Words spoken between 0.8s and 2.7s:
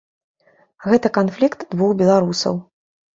Гэта канфлікт двух беларусаў.